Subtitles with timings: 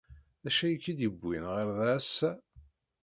[0.43, 2.31] D acu ay k-id-yewwin ɣer da ass-a?